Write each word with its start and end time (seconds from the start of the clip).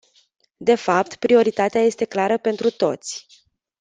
De 0.57 0.75
fapt, 0.77 1.15
prioritatea 1.15 1.81
este 1.81 2.05
clară 2.05 2.37
pentru 2.37 2.69
toți. 2.71 3.27